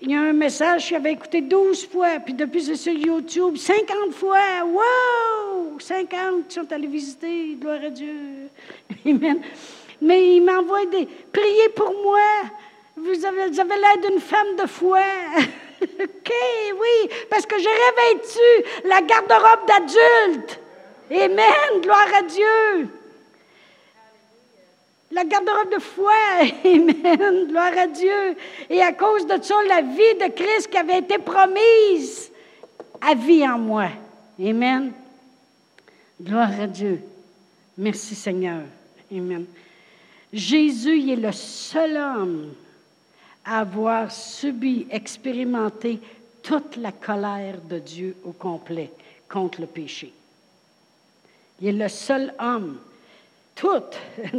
[0.00, 3.56] il y a un message que j'avais écouté 12 fois, puis depuis c'est sur YouTube,
[3.56, 4.38] 50 fois.
[4.64, 5.78] Wow!
[5.80, 8.48] 50 qui sont allés visiter, gloire à Dieu.
[9.06, 9.40] Amen.
[10.00, 11.08] Mais il m'envoie des.
[11.32, 12.20] Priez pour moi.
[12.96, 15.00] Vous avez, vous avez d'une femme de foi.
[15.82, 16.32] OK,
[16.80, 20.60] oui, parce que j'ai revêtu la garde-robe d'adulte.
[21.10, 22.88] Amen, gloire à Dieu.
[25.10, 26.12] La garde-robe de foi,
[26.64, 28.36] Amen, gloire à Dieu.
[28.68, 32.30] Et à cause de ça, la vie de Christ qui avait été promise
[33.00, 33.88] a vie en moi.
[34.38, 34.92] Amen.
[36.20, 37.00] Gloire à Dieu.
[37.76, 38.62] Merci Seigneur.
[39.10, 39.46] Amen.
[40.32, 42.52] Jésus est le seul homme
[43.44, 46.00] à avoir subi, expérimenté
[46.42, 48.90] toute la colère de Dieu au complet
[49.28, 50.12] contre le péché.
[51.60, 52.78] Il est le seul homme
[53.58, 53.98] toutes.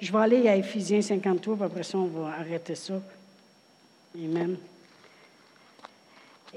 [0.00, 2.94] Je vais aller à Éphésiens 53, puis après ça, on va arrêter ça.
[4.14, 4.56] Amen.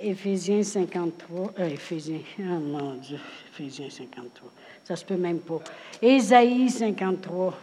[0.02, 3.20] Éphésiens 53, euh, Éphésiens, oh mon Dieu,
[3.54, 4.52] Éphésiens 53,
[4.84, 5.60] ça se peut même pas.
[6.02, 7.54] Ésaïe 53,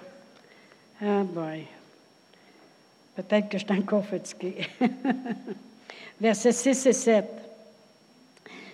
[1.02, 1.64] ah boy,
[3.16, 4.68] peut-être que je suis encore fatigué.
[6.20, 7.24] Versets 6 et 7.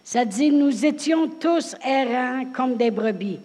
[0.04, 3.40] Ça dit, nous étions tous errants comme des brebis.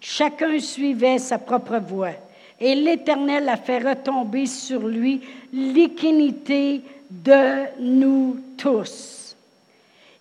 [0.00, 2.12] Chacun suivait sa propre voie.
[2.58, 5.20] Et l'Éternel a fait retomber sur lui
[5.52, 9.36] l'iniquité de nous tous.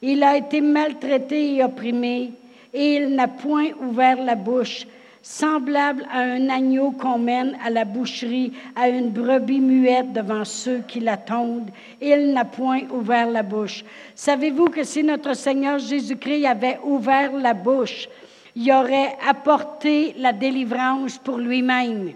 [0.02, 2.32] Il a été maltraité et opprimé,
[2.74, 4.88] et il n'a point ouvert la bouche,
[5.22, 10.80] semblable à un agneau qu'on mène à la boucherie, à une brebis muette devant ceux
[10.88, 11.70] qui l'attendent.
[12.02, 13.84] Il n'a point ouvert la bouche.
[14.16, 18.08] Savez-vous que si notre Seigneur Jésus-Christ avait ouvert la bouche,
[18.56, 22.12] il aurait apporté la délivrance pour lui-même.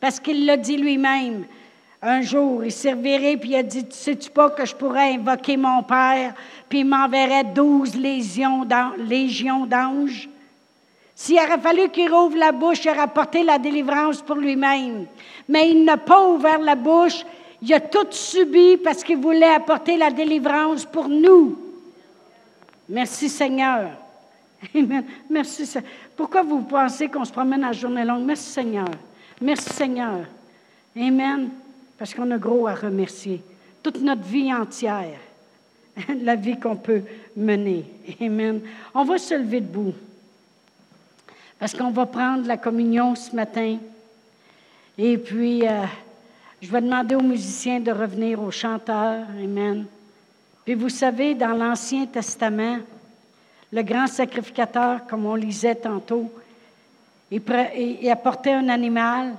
[0.00, 1.44] Parce qu'il l'a dit lui-même.
[2.04, 5.84] Un jour, il servirait, puis il a dit, sais-tu pas que je pourrais invoquer mon
[5.84, 6.34] Père,
[6.68, 10.28] puis il m'enverrait douze légions d'anges?
[11.14, 15.06] S'il aurait fallu qu'il rouvre la bouche, il aurait apporté la délivrance pour lui-même.
[15.48, 17.24] Mais il n'a pas ouvert la bouche,
[17.60, 21.56] il a tout subi parce qu'il voulait apporter la délivrance pour nous.
[22.88, 23.90] Merci Seigneur.
[24.74, 25.04] Amen.
[25.28, 25.68] Merci.
[26.16, 28.24] Pourquoi vous pensez qu'on se promène à journée longue?
[28.24, 28.88] Merci Seigneur.
[29.40, 30.20] Merci Seigneur.
[30.96, 31.50] Amen.
[31.98, 33.42] Parce qu'on a gros à remercier.
[33.82, 35.18] Toute notre vie entière.
[36.22, 37.02] La vie qu'on peut
[37.36, 37.84] mener.
[38.20, 38.60] Amen.
[38.94, 39.94] On va se lever debout.
[41.58, 43.78] Parce qu'on va prendre la communion ce matin.
[44.98, 45.84] Et puis, euh,
[46.60, 49.26] je vais demander aux musiciens de revenir aux chanteurs.
[49.40, 49.86] Amen.
[50.64, 52.78] Puis vous savez, dans l'Ancien Testament,
[53.72, 56.30] le grand sacrificateur, comme on lisait tantôt,
[57.30, 59.34] il, apportait un animal,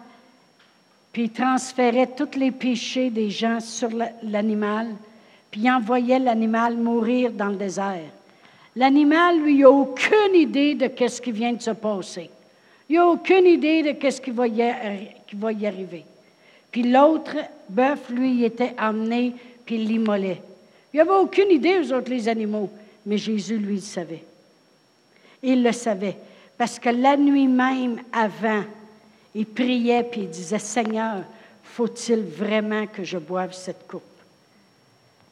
[1.12, 3.90] puis il transférait tous les péchés des gens sur
[4.24, 4.88] l'animal,
[5.52, 8.10] puis il envoyait l'animal mourir dans le désert.
[8.76, 12.32] L'animal, lui, n'a aucune idée de ce qui vient de se passer.
[12.90, 16.06] Il n'a aucune idée de ce qui va y arriver.
[16.72, 17.36] Puis l'autre
[17.70, 20.42] bœuf, lui, était amené, puis il l'immolait.
[20.92, 22.72] Il n'avait aucune idée, aux autres, animaux.
[23.06, 24.24] Mais Jésus, lui, le savait.
[25.42, 26.18] Il le savait.
[26.58, 28.64] Parce que la nuit même avant,
[29.36, 31.24] il priait, puis il disait, Seigneur,
[31.64, 34.04] faut-il vraiment que je boive cette coupe?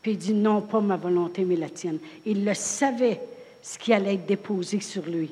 [0.02, 2.00] Puis il dit, non, pas ma volonté, mais la tienne.
[2.26, 3.22] Il le savait,
[3.62, 5.32] ce qui allait être déposé sur lui.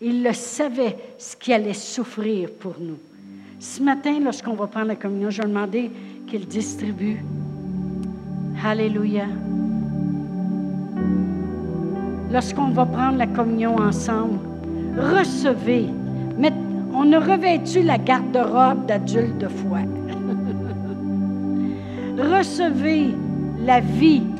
[0.00, 2.98] Il le savait, ce qui allait souffrir pour nous.
[3.60, 5.90] Ce matin, lorsqu'on va prendre la communion, je vais demander
[6.26, 7.22] qu'il distribue.
[8.64, 9.26] Alléluia.
[12.32, 14.38] Lorsqu'on va prendre la communion ensemble,
[14.96, 15.90] recevez.
[16.94, 19.80] on a revêtu la garde-robe d'adulte de foi.
[22.18, 23.14] recevez
[23.66, 24.31] la vie.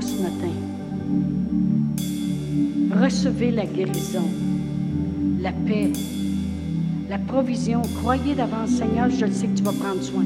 [0.00, 0.54] Ce matin.
[3.02, 4.24] Recevez la guérison,
[5.40, 5.92] la paix,
[7.10, 7.82] la provision.
[8.00, 10.24] Croyez d'avance, Seigneur, je sais que tu vas prendre soin.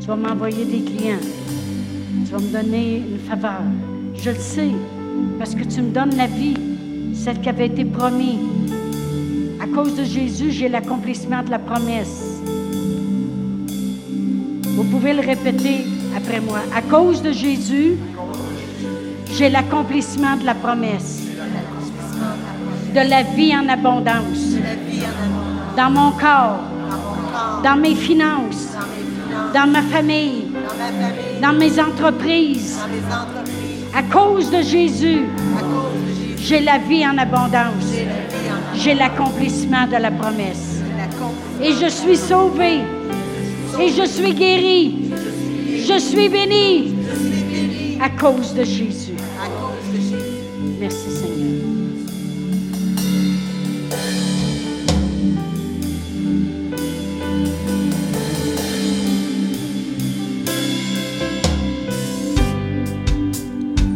[0.00, 1.16] Tu vas m'envoyer des clients.
[2.24, 3.62] Tu vas me donner une faveur.
[4.14, 4.70] Je le sais,
[5.38, 6.56] parce que tu me donnes la vie,
[7.14, 8.38] celle qui avait été promise.
[9.60, 12.40] À cause de Jésus, j'ai l'accomplissement de la promesse.
[14.76, 15.84] Vous pouvez le répéter
[16.16, 16.60] après moi.
[16.74, 17.96] À cause de Jésus,
[19.42, 21.20] j'ai l'accomplissement de la promesse,
[22.94, 24.54] de la vie en abondance,
[25.76, 26.60] dans mon corps,
[27.64, 28.68] dans mes finances,
[29.52, 30.44] dans ma famille,
[31.42, 32.78] dans mes entreprises.
[33.92, 35.22] À cause de Jésus,
[36.38, 37.96] j'ai la vie en abondance.
[38.76, 40.82] J'ai l'accomplissement de la promesse.
[41.60, 42.78] Et je suis sauvé.
[43.80, 45.10] Et je suis guéri.
[45.84, 47.01] Je suis béni
[48.02, 49.14] à cause de Jésus.
[50.80, 51.62] Merci Seigneur.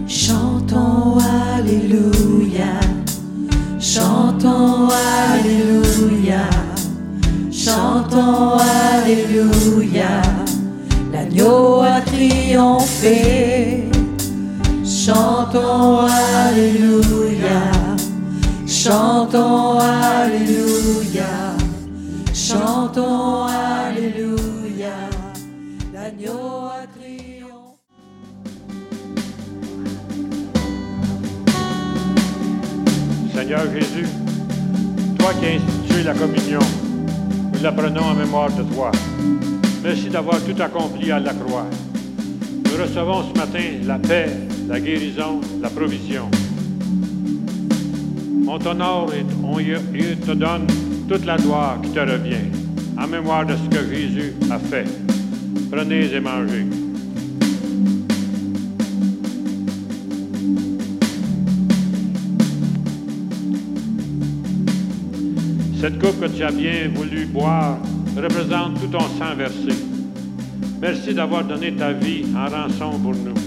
[0.07, 1.19] Chantons
[1.57, 2.79] Alléluia,
[3.81, 4.89] chantons
[5.33, 6.49] Alléluia,
[7.51, 8.59] chantons
[8.95, 10.23] Alléluia.
[11.13, 13.96] L'agneau a triomphé.
[15.07, 17.71] Chantons Alléluia.
[18.67, 21.55] Chantons Alléluia.
[22.35, 24.97] Chantons Alléluia.
[25.95, 27.79] L'agneau a triomphé.
[33.33, 34.09] Seigneur Jésus,
[35.21, 36.67] toi qui as institué la communion,
[37.53, 38.91] nous la prenons en mémoire de toi.
[39.85, 41.67] Merci d'avoir tout accompli à la croix.
[42.65, 44.27] Nous recevons ce matin la paix,
[44.69, 46.29] la guérison, la provision.
[48.49, 50.67] On t'honore et on te donne
[51.09, 52.51] toute la gloire qui te revient,
[52.99, 54.87] en mémoire de ce que Jésus a fait.
[55.71, 56.67] Prenez et mangez.
[65.81, 67.79] Cette coupe que tu as bien voulu boire
[68.17, 69.77] représente tout ton sang versé.
[70.81, 73.46] Merci d'avoir donné ta vie en rançon pour nous.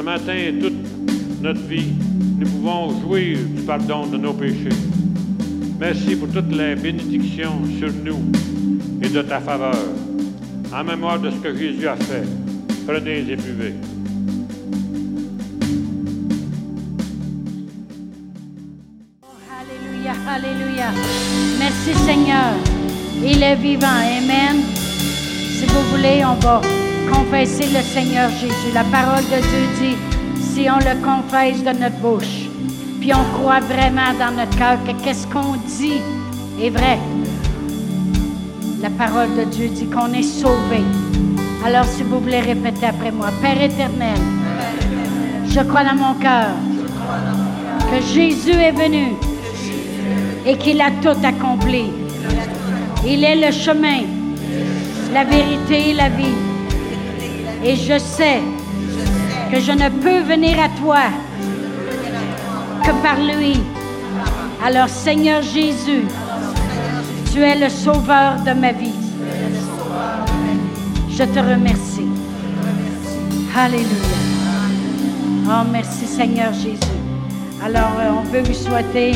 [0.00, 1.92] Ce matin et toute notre vie,
[2.38, 4.70] nous pouvons jouir du pardon de nos péchés.
[5.78, 8.18] Merci pour toutes les bénédictions sur nous
[9.02, 9.76] et de ta faveur.
[10.74, 12.22] En mémoire de ce que Jésus a fait,
[12.86, 13.74] prenez et buvez.
[19.60, 20.92] Alléluia, Alléluia.
[21.58, 22.54] Merci Seigneur.
[23.22, 23.86] Il est vivant.
[23.86, 24.62] Amen.
[24.64, 26.62] Si vous voulez, on va
[27.10, 28.72] confesser le Seigneur Jésus.
[28.74, 29.96] La parole de Dieu dit,
[30.40, 32.48] si on le confesse de notre bouche,
[33.00, 36.00] puis on croit vraiment dans notre cœur que qu'est-ce qu'on dit
[36.60, 36.98] est vrai.
[38.82, 40.82] La parole de Dieu dit qu'on est sauvé.
[41.64, 44.18] Alors, si vous voulez répéter après moi, Père éternel,
[45.48, 46.48] je crois dans mon cœur
[47.90, 49.14] que Jésus est venu
[50.46, 51.90] et qu'il a tout accompli
[53.06, 54.02] il est le chemin,
[55.12, 56.49] la vérité et la vie.
[57.64, 58.40] Et je sais
[59.50, 61.02] que je ne peux venir à toi
[62.84, 63.60] que par lui.
[64.64, 66.04] Alors Seigneur Jésus,
[67.32, 68.94] tu es le sauveur de ma vie.
[71.10, 72.08] Je te remercie.
[73.56, 73.86] Alléluia.
[75.46, 76.78] Oh, merci Seigneur Jésus.
[77.62, 79.12] Alors, euh, on veut vous souhaiter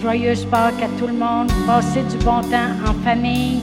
[0.00, 1.50] joyeuse Pâques à tout le monde.
[1.66, 3.62] Passez du bon temps en famille.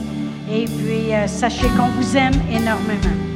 [0.52, 3.33] Et puis, euh, sachez qu'on vous aime énormément.